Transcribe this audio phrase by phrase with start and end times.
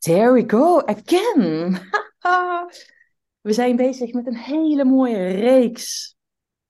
[0.00, 1.78] There we go, again.
[3.46, 6.16] we zijn bezig met een hele mooie reeks.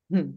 [0.06, 0.30] Hm.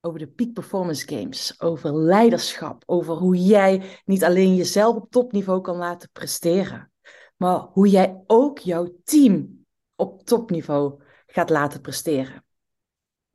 [0.00, 5.60] Over de Peak Performance Games, over leiderschap, over hoe jij niet alleen jezelf op topniveau
[5.60, 6.92] kan laten presteren,
[7.36, 12.44] maar hoe jij ook jouw team op topniveau gaat laten presteren.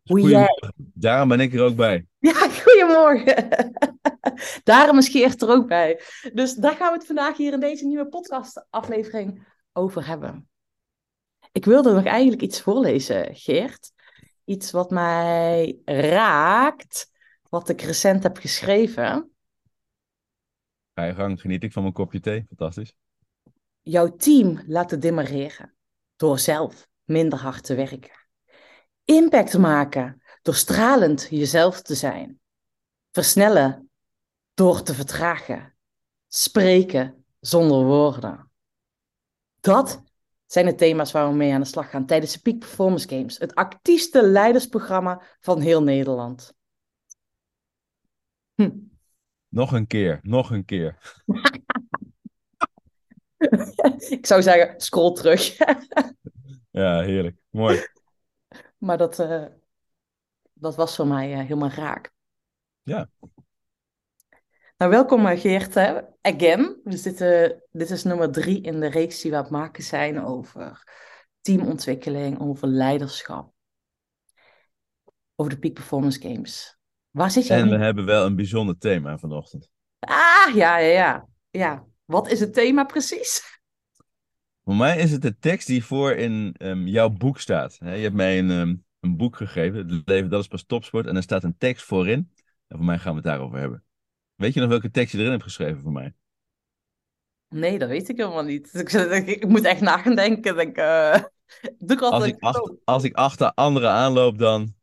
[0.03, 0.47] Hoe jij...
[0.75, 2.05] Daarom ben ik er ook bij.
[2.19, 3.71] Ja, goedemorgen.
[4.63, 6.01] Daarom is Geert er ook bij.
[6.33, 10.49] Dus daar gaan we het vandaag hier in deze nieuwe podcast-aflevering over hebben.
[11.51, 13.91] Ik wilde nog eigenlijk iets voorlezen, Geert.
[14.45, 17.11] Iets wat mij raakt,
[17.49, 19.31] wat ik recent heb geschreven.
[20.93, 22.45] Ga je gang, geniet ik van mijn kopje thee.
[22.47, 22.95] Fantastisch.
[23.81, 25.75] Jouw team laten demareren
[26.15, 28.21] door zelf minder hard te werken.
[29.05, 32.39] Impact maken door stralend jezelf te zijn.
[33.11, 33.91] Versnellen
[34.53, 35.73] door te vertragen.
[36.27, 38.51] Spreken zonder woorden.
[39.59, 40.03] Dat
[40.45, 43.37] zijn de thema's waar we mee aan de slag gaan tijdens de Peak Performance Games,
[43.37, 46.53] het actiefste leidersprogramma van heel Nederland.
[48.55, 48.71] Hm.
[49.47, 50.97] Nog een keer, nog een keer.
[54.09, 55.57] Ik zou zeggen, scroll terug.
[56.71, 57.37] ja, heerlijk.
[57.49, 57.87] Mooi.
[58.77, 59.45] Maar dat, uh,
[60.53, 62.11] dat was voor mij uh, helemaal raak.
[62.81, 63.09] Ja.
[64.77, 65.99] Nou, welkom eh, Geert, hè?
[66.21, 66.81] again.
[66.83, 70.23] Dit, uh, dit is nummer drie in de reeks die we aan het maken zijn
[70.23, 70.83] over
[71.41, 73.53] teamontwikkeling, over leiderschap.
[75.35, 76.77] Over de Peak Performance Games.
[77.11, 77.53] Waar zit je?
[77.53, 79.69] En we hebben wel een bijzonder thema vanochtend.
[79.99, 81.27] Ah, ja, ja, ja.
[81.49, 81.85] ja.
[82.05, 83.61] Wat is het thema precies?
[84.63, 87.77] Voor mij is het de tekst die voor in um, jouw boek staat.
[87.79, 91.07] Je hebt mij een, um, een boek gegeven, Het leven dat is pas topsport.
[91.07, 92.31] En er staat een tekst voorin.
[92.67, 93.83] En voor mij gaan we het daarover hebben.
[94.35, 96.13] Weet je nog welke tekst je erin hebt geschreven voor mij?
[97.49, 98.71] Nee, dat weet ik helemaal niet.
[98.71, 100.55] Dus ik, ik, moet echt na gaan denken.
[100.55, 101.13] Denk, uh,
[101.79, 104.75] doe ik als, ik achter, als ik achter anderen aanloop, dan...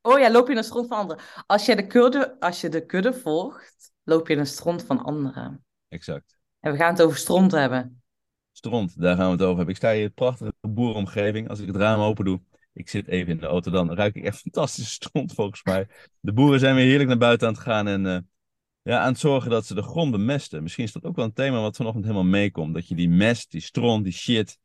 [0.00, 1.24] Oh ja, loop je in de stront van anderen.
[1.46, 5.04] Als je de kudde, als je de kudde volgt, loop je in de stront van
[5.04, 5.64] anderen.
[5.88, 6.38] Exact.
[6.60, 8.02] En we gaan het over stront hebben.
[8.52, 9.74] Stront, daar gaan we het over hebben.
[9.74, 11.48] Ik sta hier in een prachtige boeromgeving.
[11.48, 12.40] Als ik het raam open doe,
[12.78, 15.88] ik zit even in de auto, dan ruik ik echt fantastische stront volgens mij.
[16.20, 18.18] De boeren zijn weer heerlijk naar buiten aan het gaan en uh,
[18.82, 20.62] ja, aan het zorgen dat ze de grond bemesten.
[20.62, 22.74] Misschien is dat ook wel een thema wat vanochtend helemaal meekomt.
[22.74, 24.58] Dat je die mest, die stront, die shit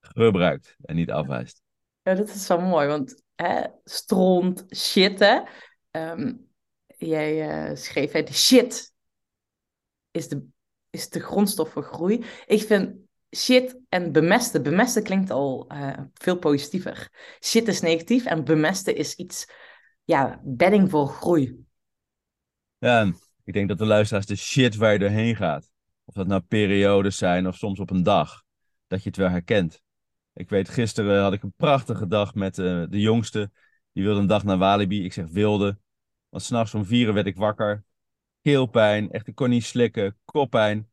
[0.00, 1.62] gebruikt en niet afwijst.
[2.02, 5.40] Ja, dat is wel mooi, want hè, stront, shit, hè.
[5.90, 6.48] Um,
[6.96, 8.92] jij uh, schreef, hè, de shit
[10.10, 10.46] is de,
[10.90, 12.24] is de grondstof voor groei.
[12.46, 14.62] Ik vind shit en bemesten.
[14.62, 17.10] Bemesten klinkt al uh, veel positiever.
[17.44, 19.50] Shit is negatief en bemesten is iets,
[20.04, 21.64] ja, bedding voor groei.
[22.78, 23.12] Ja,
[23.44, 25.70] ik denk dat de luisteraars de shit waar je doorheen gaat,
[26.04, 28.42] of dat nou periodes zijn of soms op een dag,
[28.86, 29.82] dat je het wel herkent.
[30.32, 33.50] Ik weet, gisteren had ik een prachtige dag met uh, de jongste.
[33.92, 35.04] Die wilde een dag naar Walibi.
[35.04, 35.78] Ik zeg wilde.
[36.28, 37.84] Want s'nachts om vieren werd ik wakker.
[38.42, 40.90] Keelpijn, echt, ik kon niet slikken, koppijn.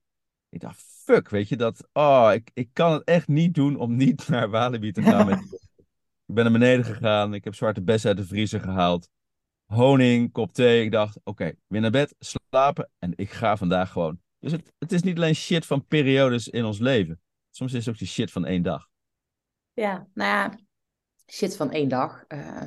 [0.49, 3.95] Ik dacht, fuck, weet je, dat, oh, ik, ik kan het echt niet doen om
[3.95, 5.25] niet naar Walibi te gaan.
[5.25, 5.39] Met...
[6.27, 9.09] ik ben naar beneden gegaan, ik heb zwarte bessen uit de vriezer gehaald.
[9.65, 10.83] Honing, kop thee.
[10.83, 14.19] Ik dacht, oké, okay, weer naar bed, slapen en ik ga vandaag gewoon.
[14.39, 17.21] Dus het, het is niet alleen shit van periodes in ons leven.
[17.49, 18.87] Soms is het ook die shit van één dag.
[19.73, 20.59] Ja, nou ja,
[21.31, 22.23] shit van één dag.
[22.27, 22.63] Uh,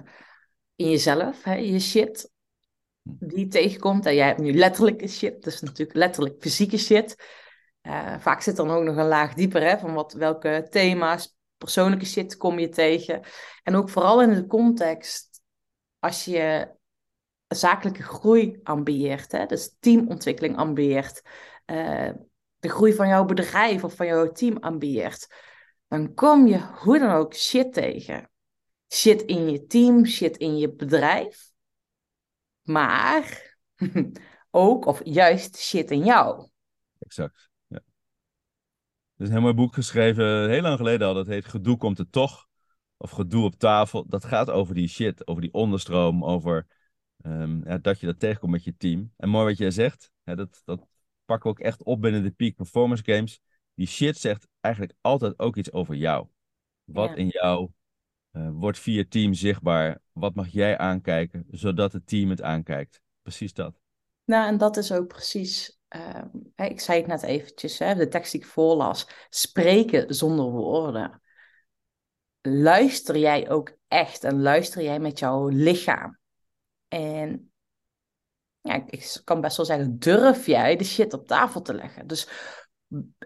[0.75, 2.31] in jezelf, hè, je shit
[3.03, 4.07] die je tegenkomt.
[4.07, 7.17] En jij hebt nu letterlijke shit, dus natuurlijk letterlijk fysieke shit.
[7.83, 12.05] Uh, vaak zit dan ook nog een laag dieper, hè, van wat, welke thema's, persoonlijke
[12.05, 13.23] shit kom je tegen.
[13.63, 15.43] En ook vooral in de context,
[15.99, 16.75] als je
[17.49, 21.23] zakelijke groei ambieert, hè, dus teamontwikkeling ambieert,
[21.67, 22.11] uh,
[22.59, 25.35] de groei van jouw bedrijf of van jouw team ambieert,
[25.89, 28.31] dan kom je hoe dan ook shit tegen.
[28.93, 31.51] Shit in je team, shit in je bedrijf,
[32.63, 33.57] maar
[34.51, 36.49] ook of juist shit in jou.
[36.99, 37.50] Exact.
[39.21, 41.15] Er is een heel mooi boek geschreven, heel lang geleden al.
[41.15, 42.49] Dat heet Gedoe komt er toch.
[42.97, 44.09] Of Gedoe op tafel.
[44.09, 46.67] Dat gaat over die shit, over die onderstroom, over
[47.22, 49.13] um, ja, dat je dat tegenkomt met je team.
[49.17, 50.87] En mooi wat jij zegt, hè, dat, dat
[51.25, 53.41] pakken we ook echt op binnen de Peak Performance Games.
[53.75, 56.27] Die shit zegt eigenlijk altijd ook iets over jou.
[56.84, 57.71] Wat in jou
[58.33, 60.01] uh, wordt via team zichtbaar?
[60.13, 63.03] Wat mag jij aankijken, zodat het team het aankijkt?
[63.23, 63.81] Precies dat.
[64.25, 68.33] Nou, en dat is ook precies uh, ik zei het net eventjes, hè, de tekst
[68.33, 71.22] die ik voorlas, spreken zonder woorden.
[72.41, 76.19] Luister jij ook echt en luister jij met jouw lichaam?
[76.89, 77.53] En
[78.60, 82.07] ja, ik kan best wel zeggen, durf jij de shit op tafel te leggen?
[82.07, 82.28] Dus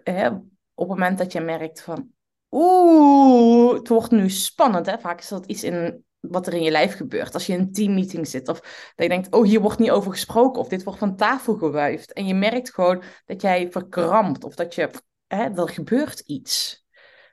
[0.03, 2.09] hè, op het moment dat je merkt van,
[2.51, 4.85] oeh, het wordt nu spannend.
[4.85, 4.99] Hè?
[4.99, 7.33] Vaak is dat iets in wat er in je lijf gebeurt.
[7.33, 10.11] Als je in een teammeeting zit of dat je denkt, oh, hier wordt niet over
[10.11, 12.13] gesproken of dit wordt van tafel gewuifd.
[12.13, 14.89] En je merkt gewoon dat jij verkrampt of dat je,
[15.27, 16.85] hè, er gebeurt iets.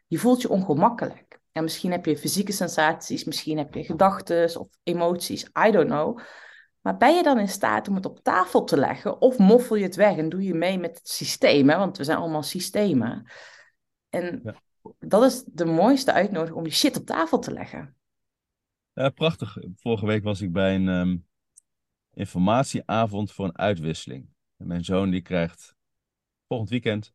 [0.07, 1.41] Je voelt je ongemakkelijk.
[1.53, 6.19] En misschien heb je fysieke sensaties, misschien heb je gedachten of emoties, I don't know.
[6.81, 9.85] Maar ben je dan in staat om het op tafel te leggen of moffel je
[9.85, 11.69] het weg en doe je mee met het systeem?
[11.69, 11.79] Hè?
[11.79, 13.31] Want we zijn allemaal systemen.
[14.09, 14.57] En
[14.99, 17.97] dat is de mooiste uitnodiging om je shit op tafel te leggen.
[18.95, 19.57] Ja, prachtig.
[19.75, 21.17] Vorige week was ik bij een ehm,
[22.15, 24.29] informatieavond voor een uitwisseling.
[24.57, 25.75] En mijn zoon die krijgt
[26.47, 27.13] volgend weekend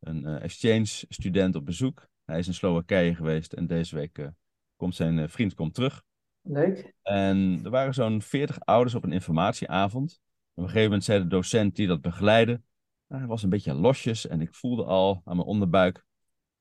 [0.00, 2.08] een uh, exchange student op bezoek.
[2.24, 4.28] Hij is in Slowakije geweest en deze week uh,
[4.76, 6.02] komt zijn uh, vriend komt terug.
[6.42, 6.94] Leuk.
[7.02, 10.20] En er waren zo'n veertig ouders op een informatieavond.
[10.54, 12.62] Op een gegeven moment zei de docent die dat begeleidde,
[13.06, 16.04] nou, hij was een beetje losjes en ik voelde al aan mijn onderbuik,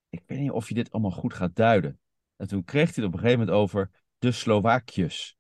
[0.10, 2.00] ik weet niet of je dit allemaal goed gaat duiden.
[2.36, 5.38] En toen kreeg hij het op een gegeven moment over de Slovaakjes.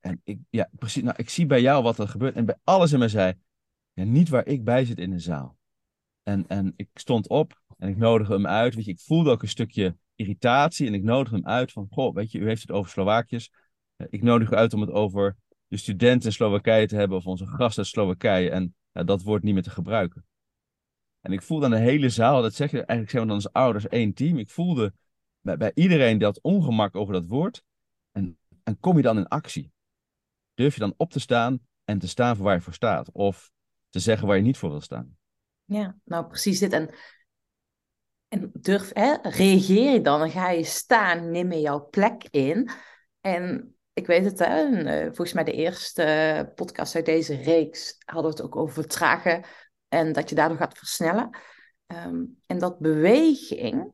[0.00, 2.34] En ik, ja, precies, nou, ik zie bij jou wat er gebeurt.
[2.34, 3.34] En bij alles in mij zei,
[3.92, 5.58] ja, niet waar ik bij zit in de zaal.
[6.22, 8.74] En, en ik stond op en ik nodigde hem uit.
[8.74, 12.14] Weet je, ik voelde ook een stukje irritatie en ik nodigde hem uit van, goh,
[12.14, 13.50] weet je, u heeft het over Slovaakjes.
[14.08, 15.36] Ik nodig u uit om het over
[15.66, 18.50] de studenten in Slowakije te hebben of onze gasten uit Slowakije.
[18.50, 20.24] En ja, dat wordt niet meer te gebruiken.
[21.20, 23.52] En ik voelde aan de hele zaal, dat zeg je eigenlijk zijn we dan als
[23.52, 24.38] ouders één team.
[24.38, 24.92] Ik voelde
[25.54, 27.62] bij, iedereen dat ongemak over dat woord.
[28.12, 29.72] En, en kom je dan in actie?
[30.54, 33.12] Durf je dan op te staan en te staan voor waar je voor staat?
[33.12, 33.50] Of
[33.90, 35.16] te zeggen waar je niet voor wil staan?
[35.64, 36.72] Ja, nou precies dit.
[36.72, 36.90] En,
[38.28, 42.70] en durf, hè, reageer je dan en ga je staan, neem je jouw plek in.
[43.20, 48.30] En ik weet het, hè, eh, volgens mij de eerste podcast uit deze reeks hadden
[48.30, 49.44] we het ook over vertragen
[49.88, 51.38] en dat je daardoor gaat versnellen.
[51.86, 53.92] Ehm, en dat beweging,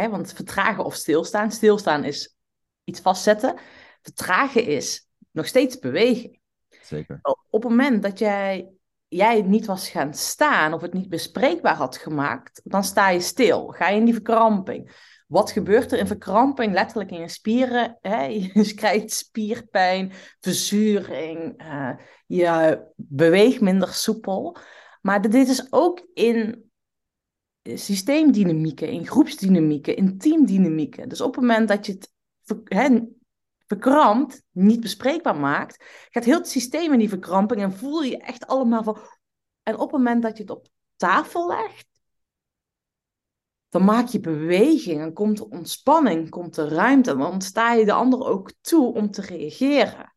[0.00, 2.36] hè, want vertragen of stilstaan, stilstaan is
[2.84, 3.58] iets vastzetten,
[4.02, 6.40] vertragen is nog steeds beweging.
[6.82, 7.18] Zeker.
[7.22, 8.70] Op het moment dat jij
[9.10, 13.68] jij niet was gaan staan of het niet bespreekbaar had gemaakt, dan sta je stil.
[13.68, 15.08] Ga je in die verkramping.
[15.26, 16.72] Wat gebeurt er in verkramping?
[16.72, 17.98] Letterlijk in je spieren.
[18.00, 18.22] Hè?
[18.54, 21.62] Je krijgt spierpijn, verzuring.
[21.62, 21.90] Uh,
[22.26, 24.56] je beweegt minder soepel.
[25.00, 26.69] Maar dit is ook in
[27.76, 31.08] systeemdynamieken, in groepsdynamieken, in teamdynamieken.
[31.08, 32.12] Dus op het moment dat je het
[32.64, 33.00] hè,
[33.66, 38.46] verkrampt, niet bespreekbaar maakt, gaat heel het systeem in die verkramping en voel je echt
[38.46, 38.98] allemaal van.
[39.62, 41.88] En op het moment dat je het op tafel legt,
[43.68, 47.92] dan maak je beweging en komt er ontspanning, komt er ruimte dan sta je de
[47.92, 50.14] ander ook toe om te reageren.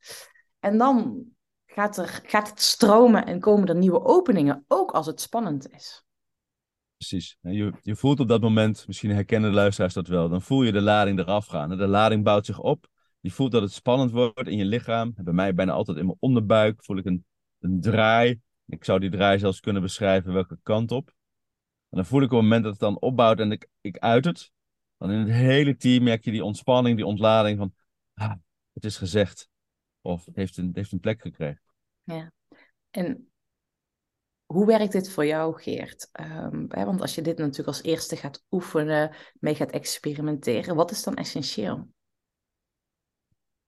[0.59, 1.25] En dan
[1.65, 6.03] gaat, er, gaat het stromen en komen er nieuwe openingen, ook als het spannend is.
[7.07, 7.37] Precies.
[7.41, 10.71] Je, je voelt op dat moment, misschien herkennen de luisteraars dat wel, dan voel je
[10.71, 11.77] de lading eraf gaan.
[11.77, 12.91] De lading bouwt zich op
[13.23, 15.13] je voelt dat het spannend wordt in je lichaam.
[15.15, 17.25] Bij mij bijna altijd in mijn onderbuik voel ik een,
[17.59, 18.41] een draai.
[18.65, 21.07] Ik zou die draai zelfs kunnen beschrijven welke kant op.
[21.89, 24.25] En dan voel ik op het moment dat het dan opbouwt en ik, ik uit
[24.25, 24.51] het.
[24.97, 27.73] Dan in het hele team merk je die ontspanning, die ontlading van...
[28.13, 28.33] Ah,
[28.73, 29.49] het is gezegd.
[30.01, 31.61] Of het heeft een, heeft een plek gekregen.
[32.03, 32.31] Ja.
[32.89, 33.32] En
[34.45, 36.09] hoe werkt dit voor jou, Geert?
[36.19, 40.91] Um, hè, want als je dit natuurlijk als eerste gaat oefenen, mee gaat experimenteren, wat
[40.91, 41.87] is dan essentieel?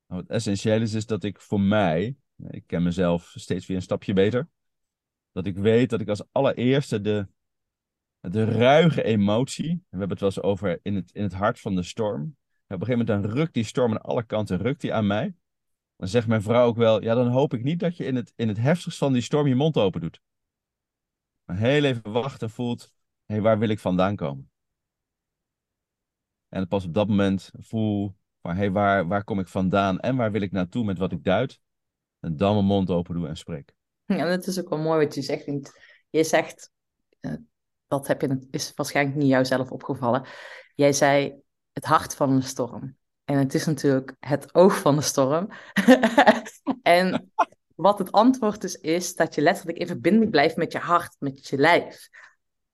[0.07, 2.15] Nou, het essentieel is, is dat ik voor mij,
[2.47, 4.49] ik ken mezelf steeds weer een stapje beter,
[5.31, 7.27] dat ik weet dat ik als allereerste de,
[8.19, 11.75] de ruige emotie, we hebben het wel eens over in het, in het hart van
[11.75, 12.21] de storm,
[12.67, 15.35] op een gegeven moment dan rukt die storm aan alle kanten rukt die aan mij.
[15.95, 18.33] Dan zegt mijn vrouw ook wel, ja dan hoop ik niet dat je in het,
[18.35, 20.21] in het heftigst van die storm je mond open doet.
[21.45, 22.93] Maar heel even wachten voelt,
[23.25, 24.51] hey, waar wil ik vandaan komen?
[26.49, 30.31] En pas op dat moment voel maar hey, waar, waar kom ik vandaan en waar
[30.31, 31.59] wil ik naartoe met wat ik duid?
[32.19, 33.75] En dan mijn mond open doen en spreek.
[34.05, 35.45] Ja, dat is ook wel mooi wat je zegt.
[36.09, 36.71] Je zegt,
[37.21, 37.33] uh,
[37.87, 40.25] dat heb je, is waarschijnlijk niet jouzelf opgevallen.
[40.75, 41.35] Jij zei
[41.71, 42.97] het hart van de storm.
[43.23, 45.49] En het is natuurlijk het oog van de storm.
[46.81, 47.31] en
[47.75, 51.47] wat het antwoord dus is, dat je letterlijk in verbinding blijft met je hart, met
[51.47, 52.09] je lijf.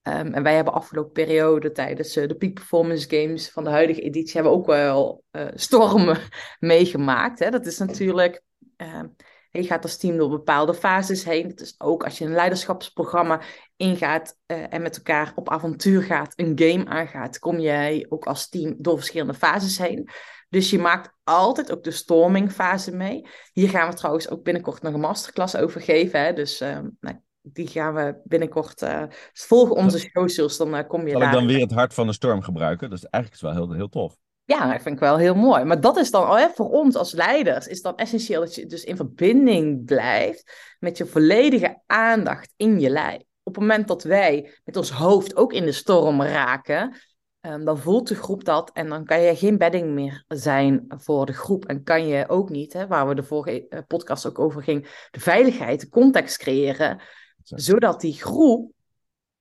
[0.04, 4.02] Um, en wij hebben afgelopen periode tijdens uh, de Peak Performance Games van de huidige
[4.02, 6.18] editie hebben ook wel uh, stormen
[6.60, 7.40] meegemaakt.
[7.40, 7.50] Hè?
[7.50, 8.42] Dat is natuurlijk,
[8.78, 9.04] uh,
[9.52, 11.48] je gaat als team door bepaalde fases heen.
[11.48, 13.42] Het is ook als je een leiderschapsprogramma
[13.76, 18.50] ingaat eh, en met elkaar op avontuur gaat, een game aangaat, kom jij ook als
[18.50, 20.10] team door verschillende fases heen.
[20.52, 23.28] Dus je maakt altijd ook de stormingfase mee.
[23.54, 26.20] Hier gaan we trouwens ook binnenkort nog een masterclass over geven.
[26.20, 26.34] Hè?
[26.34, 29.04] Dus ehm, nou, die gaan we binnenkort uh,
[29.34, 32.14] volgen onze socials, dan uh, kom je Zal ik dan weer het hart van de
[32.14, 32.90] storm gebruiken?
[32.90, 34.16] Dat is eigenlijk wel heel, heel tof.
[34.44, 35.64] Ja, dat vind ik wel heel mooi.
[35.64, 38.84] Maar dat is dan oh voor ons als leiders is dan essentieel dat je dus
[38.84, 43.22] in verbinding blijft met je volledige aandacht in je lijf.
[43.44, 46.96] Op het moment dat wij met ons hoofd ook in de storm raken,
[47.42, 51.26] um, dan voelt de groep dat en dan kan je geen bedding meer zijn voor
[51.26, 51.66] de groep.
[51.66, 55.08] En kan je ook niet, hè, waar we de vorige eh, podcast ook over ging,
[55.12, 57.02] de veiligheid, de context creëren,
[57.44, 58.72] zodat die groep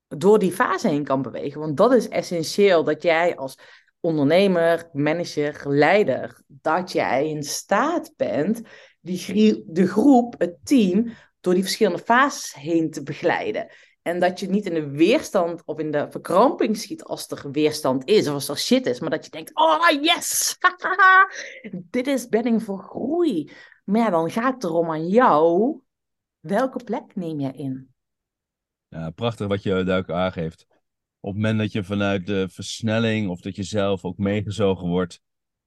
[0.07, 1.59] door die fase heen kan bewegen.
[1.59, 3.57] Want dat is essentieel dat jij als
[3.99, 8.61] ondernemer, manager, leider, dat jij in staat bent
[9.01, 13.71] die, de groep, het team, door die verschillende fases heen te begeleiden.
[14.01, 18.07] En dat je niet in de weerstand of in de verkramping schiet als er weerstand
[18.07, 20.57] is of als er shit is, maar dat je denkt: oh yes,
[21.89, 23.51] dit is bedding voor groei.
[23.83, 25.79] Maar dan gaat het erom aan jou.
[26.39, 27.89] Welke plek neem jij in?
[28.87, 30.65] Ja, prachtig wat je duik aangeeft.
[31.19, 35.21] Op het moment dat je vanuit de versnelling of dat je zelf ook meegezogen wordt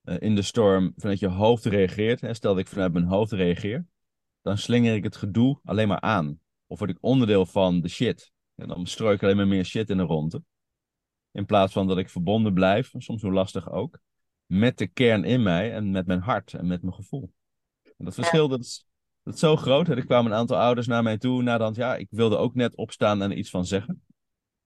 [0.04, 3.32] uh, in de storm, vanuit je hoofd reageert, hè, stel dat ik vanuit mijn hoofd
[3.32, 3.86] reageer,
[4.42, 6.38] dan slinger ik het gedoe alleen maar aan.
[6.74, 8.32] Of word ik onderdeel van de shit.
[8.54, 10.42] En dan strooi ik alleen maar meer shit in de ronde.
[11.30, 13.98] In plaats van dat ik verbonden blijf, soms hoe lastig ook,
[14.46, 17.32] met de kern in mij en met mijn hart en met mijn gevoel.
[17.82, 18.86] En dat verschil, dat is,
[19.22, 19.88] dat is zo groot.
[19.88, 23.22] Er kwamen een aantal ouders naar mij toe nadat, ja, ik wilde ook net opstaan
[23.22, 24.04] en iets van zeggen.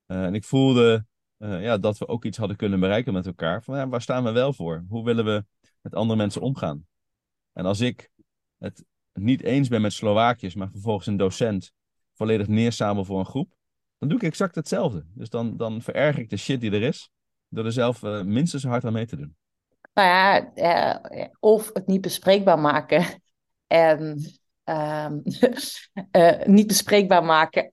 [0.07, 1.07] Uh, en ik voelde
[1.39, 3.63] uh, ja, dat we ook iets hadden kunnen bereiken met elkaar.
[3.63, 4.85] Van ja, waar staan we wel voor?
[4.89, 5.45] Hoe willen we
[5.81, 6.87] met andere mensen omgaan?
[7.53, 8.11] En als ik
[8.59, 11.77] het niet eens ben met Slovaakjes, maar vervolgens een docent
[12.19, 13.55] volledig neersabel voor een groep,
[13.99, 15.05] dan doe ik exact hetzelfde.
[15.15, 17.11] Dus dan, dan vererg ik de shit die er is,
[17.49, 19.37] door er zelf uh, minstens hard aan mee te doen.
[19.95, 23.05] Nou ja, uh, of het niet bespreekbaar maken
[23.67, 24.21] en
[24.65, 25.07] uh,
[26.57, 27.73] niet bespreekbaar maken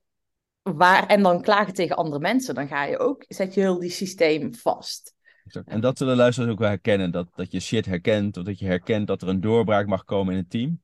[0.62, 3.90] waar, en dan klagen tegen andere mensen, dan ga je ook, zet je heel die
[3.90, 5.14] systeem vast.
[5.46, 5.68] Exact.
[5.68, 8.66] En dat zullen luisteraars ook wel herkennen, dat, dat je shit herkent, of dat je
[8.66, 10.82] herkent dat er een doorbraak mag komen in het team.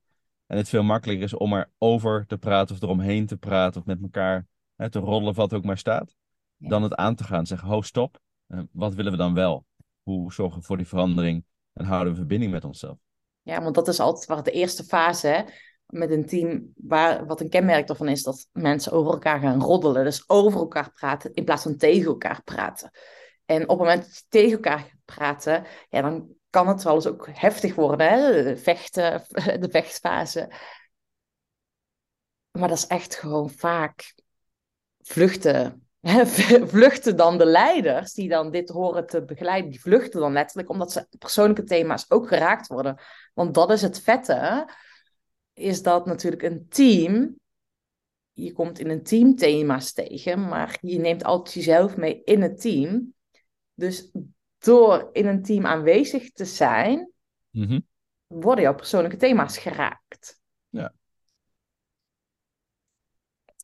[0.51, 3.87] En het veel makkelijker is om er over te praten of eromheen te praten of
[3.87, 6.15] met elkaar hè, te rollen wat ook maar staat.
[6.57, 7.45] Dan het aan te gaan.
[7.45, 9.65] Zeggen, ho stop, uh, wat willen we dan wel?
[10.03, 12.97] Hoe zorgen we voor die verandering en houden we verbinding met onszelf?
[13.41, 15.43] Ja, want dat is altijd waar de eerste fase, hè?
[15.85, 20.03] met een team waar, wat een kenmerk daarvan is dat mensen over elkaar gaan roddelen.
[20.03, 22.91] Dus over elkaar praten in plaats van tegen elkaar praten.
[23.45, 26.95] En op het moment dat je tegen elkaar gaat praten, ja, dan kan het wel
[26.95, 28.57] eens ook heftig worden, hè?
[28.57, 29.23] Vechten,
[29.63, 30.51] de vechtfase.
[32.51, 34.13] Maar dat is echt gewoon vaak
[35.01, 35.85] vluchten.
[36.73, 40.91] vluchten dan de leiders die dan dit horen te begeleiden, die vluchten dan letterlijk omdat
[40.91, 42.99] ze persoonlijke thema's ook geraakt worden.
[43.33, 44.69] Want dat is het vette,
[45.53, 47.39] is dat natuurlijk een team.
[48.31, 52.61] Je komt in een team thema's tegen, maar je neemt altijd jezelf mee in het
[52.61, 53.13] team.
[53.73, 54.11] Dus
[54.63, 57.11] door in een team aanwezig te zijn,
[57.49, 57.89] mm
[58.31, 60.39] worden jouw persoonlijke thema's geraakt.
[60.69, 60.93] Ja.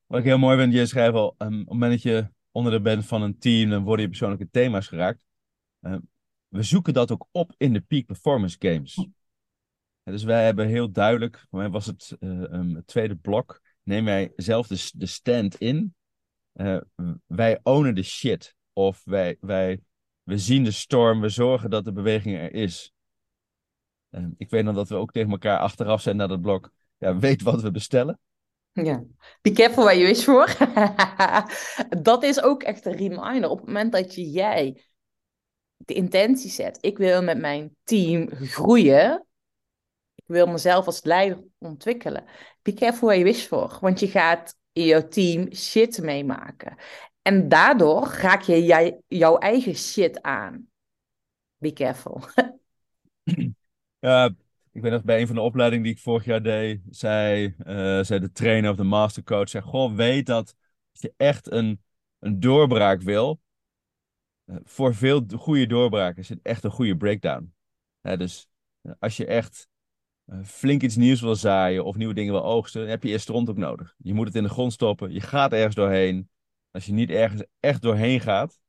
[0.05, 2.81] Wat ik heel mooi vind, je schrijft al, um, op het moment dat je onderdeel
[2.81, 5.19] bent van een team, dan worden je persoonlijke thema's geraakt.
[5.81, 5.95] Uh,
[6.47, 9.07] we zoeken dat ook op in de peak performance games.
[10.03, 14.05] dus wij hebben heel duidelijk, voor mij was het, uh, um, het tweede blok, neem
[14.05, 15.95] wij zelf de, de stand in.
[16.53, 16.77] Uh,
[17.25, 18.55] wij ownen de shit.
[18.73, 19.81] Of wij, wij
[20.27, 22.93] we zien de storm, we zorgen dat de beweging er is.
[24.09, 26.71] En ik weet dan dat we ook tegen elkaar achteraf zijn naar dat blok.
[26.97, 28.19] Ja, weet wat we bestellen.
[28.71, 29.03] Ja,
[29.41, 30.55] be careful waar je wish voor.
[32.03, 33.49] dat is ook echt een reminder.
[33.49, 34.83] Op het moment dat je jij
[35.77, 39.25] de intentie zet, ik wil met mijn team groeien.
[40.15, 42.25] Ik wil mezelf als leider ontwikkelen.
[42.61, 43.77] Be careful waar je wish voor.
[43.81, 46.77] Want je gaat in jouw team shit meemaken.
[47.27, 50.67] En daardoor raak je jij, jouw eigen shit aan.
[51.57, 52.21] Be careful.
[53.99, 54.25] ja,
[54.71, 58.03] ik weet nog bij een van de opleidingen die ik vorig jaar deed, zei, uh,
[58.03, 60.55] de trainer of de mastercoach, zei, goh, weet dat
[60.91, 61.81] als je echt een,
[62.19, 63.41] een doorbraak wil,
[64.45, 67.53] uh, voor veel goede doorbraken is het echt een goede breakdown.
[68.01, 68.47] dus
[68.99, 69.67] als je echt
[70.43, 73.49] flink iets nieuws wil zaaien of nieuwe dingen wil oogsten, dan heb je eerst rond
[73.49, 73.95] ook nodig.
[73.97, 76.29] Je moet het in de grond stoppen, je gaat ergens doorheen.
[76.71, 78.59] Als je niet ergens echt doorheen gaat,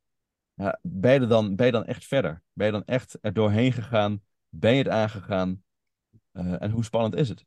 [0.54, 2.42] ja, ben, je dan, ben je dan echt verder?
[2.52, 4.22] Ben je dan echt er doorheen gegaan?
[4.48, 5.62] Ben je het aangegaan?
[6.32, 7.44] Uh, en hoe spannend is het?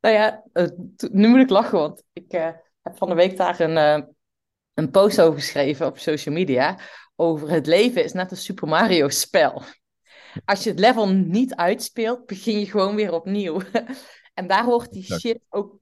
[0.00, 0.68] Nou ja, uh,
[1.12, 2.48] nu moet ik lachen, want ik uh,
[2.82, 4.06] heb van de week daar een,
[4.74, 6.78] een post over geschreven op social media.
[7.16, 9.62] Over het leven is net een Super Mario spel.
[10.44, 13.60] Als je het level niet uitspeelt, begin je gewoon weer opnieuw.
[14.34, 15.79] en daar hoort die shit ook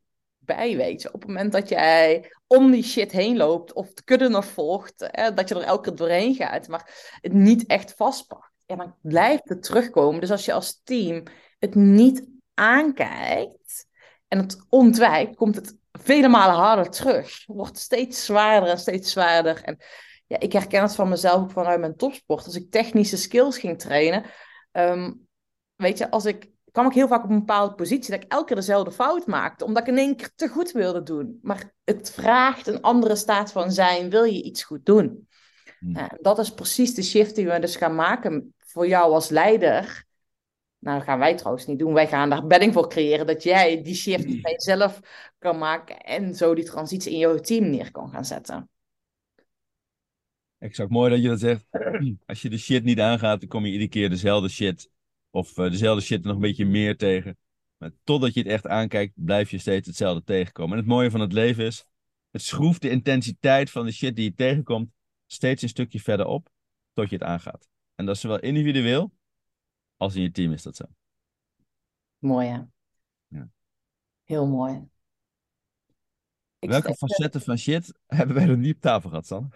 [0.49, 1.13] bij, weet je.
[1.13, 4.95] Op het moment dat jij om die shit heen loopt of de kudde nog volgt,
[5.11, 8.51] hè, dat je er elke keer doorheen gaat, maar het niet echt vastpakt.
[8.67, 10.21] Ja, dan blijft het terugkomen.
[10.21, 11.23] Dus als je als team
[11.59, 13.87] het niet aankijkt
[14.29, 17.45] en het ontwijkt, komt het vele malen harder terug.
[17.47, 19.63] Het wordt steeds zwaarder en steeds zwaarder.
[19.63, 19.79] En
[20.27, 22.45] ja, ik herken het van mezelf ook vanuit mijn topsport.
[22.45, 24.25] Als ik technische skills ging trainen,
[24.73, 25.13] ehm,
[25.77, 28.47] weet je, als ik kwam ik heel vaak op een bepaalde positie dat ik elke
[28.47, 31.39] keer dezelfde fout maakte, omdat ik in één keer te goed wilde doen.
[31.43, 35.29] Maar het vraagt een andere staat van zijn, wil je iets goed doen?
[35.79, 36.09] Hmm.
[36.21, 40.05] dat is precies de shift die we dus gaan maken voor jou als leider.
[40.79, 41.93] Nou, dat gaan wij trouwens niet doen.
[41.93, 45.01] Wij gaan daar bedding voor creëren dat jij die shift bij jezelf
[45.39, 48.71] kan maken en zo die transitie in jouw team neer kan gaan zetten.
[50.59, 51.67] Exact, mooi dat je dat zegt.
[52.27, 54.91] Als je de shit niet aangaat, dan kom je iedere keer dezelfde shit
[55.31, 57.39] of uh, dezelfde shit nog een beetje meer tegen.
[57.77, 60.73] Maar totdat je het echt aankijkt, blijf je steeds hetzelfde tegenkomen.
[60.73, 61.87] En het mooie van het leven is,
[62.31, 64.91] het schroeft de intensiteit van de shit die je tegenkomt
[65.27, 66.49] steeds een stukje verder op,
[66.93, 67.69] tot je het aangaat.
[67.95, 69.13] En dat is zowel individueel
[69.97, 70.85] als in je team is dat zo.
[72.19, 72.61] Mooi hè?
[73.27, 73.49] Ja.
[74.25, 74.89] Heel mooi.
[76.59, 79.53] Welke facetten van shit hebben wij er niet op tafel gehad, San?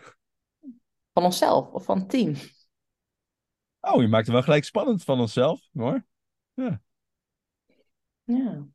[1.13, 2.35] Van onszelf of van het team?
[3.85, 5.69] Oh, je maakt het wel gelijk spannend van onszelf.
[5.73, 6.05] Hoor.
[6.55, 6.81] Ja.
[8.25, 8.67] Ja.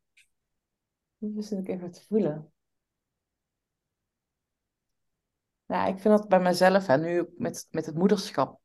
[1.18, 2.52] Dat zit ik even te voelen.
[5.66, 8.60] Ja, ik vind dat bij mezelf, en nu met, met het moederschap,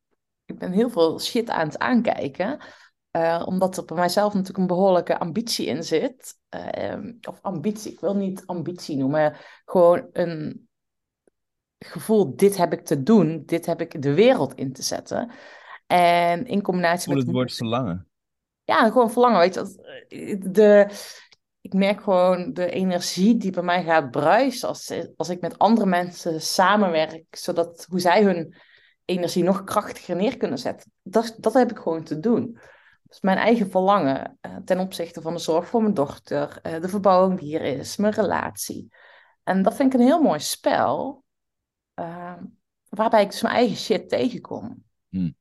[0.45, 2.65] ik ben heel veel shit aan het aankijken.
[3.17, 6.39] Uh, omdat er bij mijzelf natuurlijk een behoorlijke ambitie in zit.
[6.55, 9.37] Uh, of ambitie, ik wil niet ambitie noemen.
[9.65, 10.69] Gewoon een
[11.79, 13.43] gevoel, dit heb ik te doen.
[13.47, 15.31] Dit heb ik de wereld in te zetten.
[15.93, 17.23] En in combinatie met...
[17.23, 18.09] het woord verlangen.
[18.65, 20.39] Ja, gewoon verlangen, weet je.
[20.51, 20.89] De,
[21.61, 25.87] ik merk gewoon de energie die bij mij gaat bruisen als, als ik met andere
[25.87, 28.55] mensen samenwerk, zodat hoe zij hun
[29.05, 30.93] energie nog krachtiger neer kunnen zetten.
[31.03, 32.59] Dat, dat heb ik gewoon te doen.
[33.03, 36.89] Dus mijn eigen verlangen uh, ten opzichte van de zorg voor mijn dochter, uh, de
[36.89, 38.89] verbouwing die hier is, mijn relatie.
[39.43, 41.25] En dat vind ik een heel mooi spel,
[42.01, 42.37] uh,
[42.89, 44.85] waarbij ik dus mijn eigen shit tegenkom.
[45.09, 45.41] Hmm.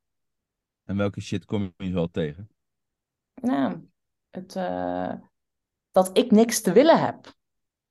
[0.92, 2.50] En welke shit kom je wel tegen?
[3.34, 3.88] Nou,
[4.30, 5.14] het, uh,
[5.92, 7.34] dat ik niks te willen heb.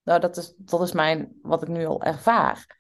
[0.03, 2.79] Nou, dat is, dat is mijn, wat ik nu al ervaar.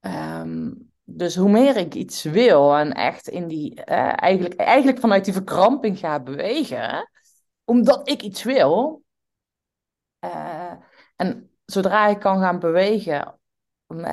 [0.00, 5.24] Um, dus hoe meer ik iets wil en echt in die, uh, eigenlijk, eigenlijk vanuit
[5.24, 7.10] die verkramping ga bewegen,
[7.64, 9.04] omdat ik iets wil.
[10.24, 10.72] Uh,
[11.16, 13.38] en zodra ik kan gaan bewegen,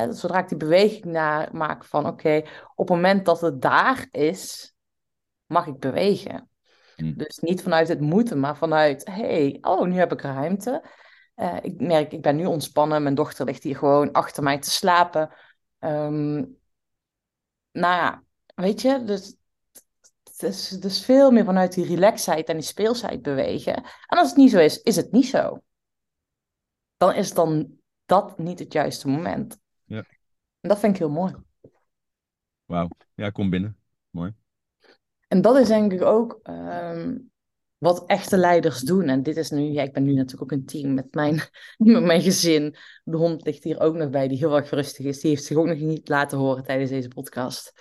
[0.09, 2.41] zodra ik die beweging naar maak van oké,
[2.75, 4.72] op het moment dat het daar is,
[5.53, 6.49] mag ik bewegen.
[6.95, 7.13] Hm.
[7.13, 10.83] Dus niet vanuit het moeten, maar vanuit, hey, oh, nu heb ik ruimte.
[11.35, 13.03] Uh, ik merk, ik ben nu ontspannen.
[13.03, 15.29] Mijn dochter ligt hier gewoon achter mij te slapen.
[15.79, 16.57] Um,
[17.71, 18.23] nou ja,
[18.55, 19.35] weet je, dus
[20.23, 23.75] het is dus veel meer vanuit die relaxheid en die speelsheid bewegen.
[24.07, 25.61] En als het niet zo is, is het niet zo.
[26.97, 29.59] Dan is dan dat niet het juiste moment.
[29.83, 30.03] Ja.
[30.59, 31.35] En dat vind ik heel mooi.
[32.65, 32.87] Wauw.
[33.15, 33.77] Ja, kom binnen.
[34.09, 34.33] Mooi.
[35.33, 37.17] En dat is denk ik ook ehm,
[37.77, 39.09] wat echte leiders doen.
[39.09, 41.35] En dit is nu, ja, ik ben nu natuurlijk ook een team met mijn,
[41.77, 42.75] met mijn gezin.
[43.03, 45.19] De hond ligt hier ook nog bij, die heel erg rustig is.
[45.19, 47.73] Die heeft zich ook nog niet laten horen tijdens deze podcast.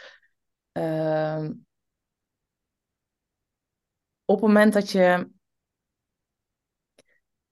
[0.73, 1.53] Ehm,
[4.25, 5.31] op het moment dat je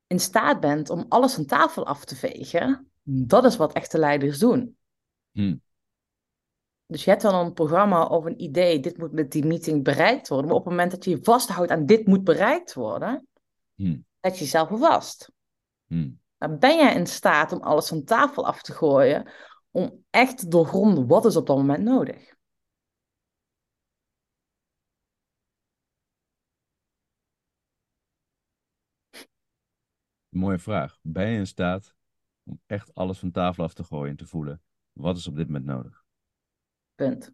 [0.06, 4.38] in staat bent om alles van tafel af te vegen, dat is wat echte leiders
[4.38, 4.76] doen.
[5.30, 5.62] Hmm.
[6.90, 10.28] Dus je hebt dan een programma of een idee, dit moet met die meeting bereikt
[10.28, 10.46] worden.
[10.46, 13.26] Maar op het moment dat je je vasthoudt aan dit moet bereikt worden,
[13.74, 14.04] hmm.
[14.20, 15.32] zet je jezelf vast.
[15.86, 16.20] Hmm.
[16.38, 19.30] Dan ben jij in staat om alles van tafel af te gooien,
[19.70, 22.34] om echt te doorgronden wat is op dat moment nodig.
[30.28, 30.98] Mooie vraag.
[31.02, 31.94] Ben je in staat
[32.42, 34.62] om echt alles van tafel af te gooien en te voelen?
[34.92, 36.08] Wat is op dit moment nodig?
[37.00, 37.32] Punt.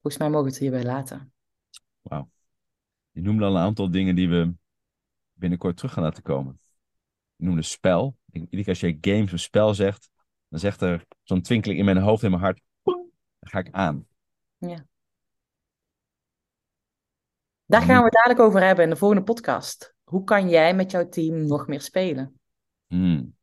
[0.00, 1.32] Volgens mij mogen we het hierbij laten.
[2.02, 2.30] Wauw.
[3.10, 4.54] Je noemde al een aantal dingen die we
[5.32, 6.60] binnenkort terug gaan laten komen.
[7.36, 8.16] Je noemde spel.
[8.32, 10.10] Iedere keer als je games of spel zegt,
[10.48, 12.62] dan zegt er zo'n twinkeling in mijn hoofd en mijn hart.
[12.82, 14.06] Dan ga ik aan.
[14.56, 14.86] Ja.
[17.64, 19.94] Daar gaan we het dadelijk over hebben in de volgende podcast.
[20.04, 22.40] Hoe kan jij met jouw team nog meer spelen?
[22.86, 23.34] Hmm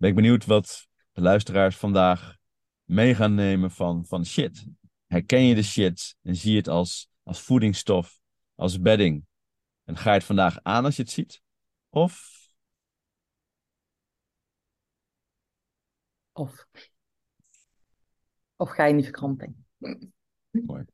[0.00, 2.36] ben ik benieuwd wat de luisteraars vandaag
[2.84, 4.66] mee gaan nemen van, van shit.
[5.06, 8.20] Herken je de shit en zie je het als, als voedingsstof,
[8.54, 9.26] als bedding
[9.84, 11.42] En ga je het vandaag aan als je het ziet?
[11.88, 12.38] Of
[16.32, 16.66] Of,
[18.56, 19.54] of ga je in die verkramping?
[20.50, 20.84] Mooi.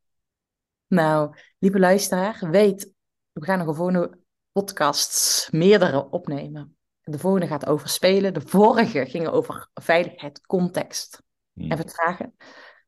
[0.86, 2.92] Nou, lieve luisteraar, weet,
[3.32, 4.18] we gaan nog een volgende
[4.52, 6.75] podcasts, meerdere opnemen.
[7.10, 8.34] De volgende gaat over spelen.
[8.34, 11.24] De vorige ging over veiligheid, context
[11.56, 11.70] Hmm.
[11.70, 12.36] en vertragen,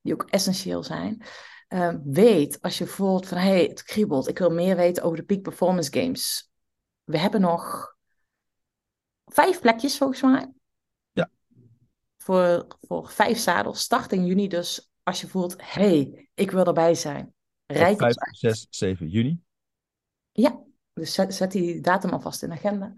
[0.02, 1.22] die ook essentieel zijn.
[1.68, 5.16] Ehm, weet, als je voelt van, hé, hey, het kriebelt, ik wil meer weten over
[5.16, 6.50] de Peak Performance Games.
[7.04, 7.94] We hebben nog
[9.24, 10.52] vijf plekjes volgens mij.
[11.12, 11.30] Ja.
[12.16, 13.80] Voor, voor vijf zadels.
[13.80, 14.90] Start in juni dus.
[15.02, 17.34] Als je voelt, hé, hey, ik wil erbij zijn.
[17.66, 18.36] Rijk 5, ons uit.
[18.36, 19.40] 6, 7 juni.
[20.32, 22.94] Ja, dus zet, zet die datum alvast in de agenda.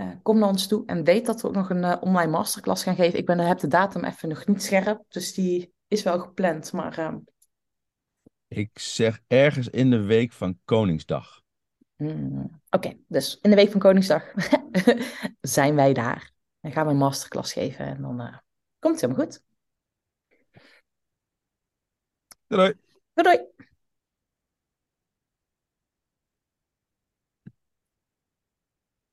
[0.00, 2.82] Eh, kom naar ons toe en weet dat we ook nog een eh, online masterclass
[2.82, 3.18] gaan geven.
[3.18, 6.72] Ik ben, heb de datum even nog niet scherp, dus die is wel gepland.
[6.72, 7.18] Maar ehm,
[8.48, 11.42] Ik zeg ergens in de week van Koningsdag.
[11.96, 14.32] Hmm, Oké, dus in de week van Koningsdag
[15.40, 16.32] zijn wij daar.
[16.60, 18.38] Dan gaan we een masterclass geven en dan eh,
[18.78, 19.42] komt het helemaal goed.
[22.46, 22.74] Doei
[23.14, 23.68] doei!